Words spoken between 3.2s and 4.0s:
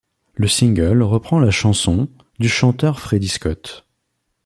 Scott.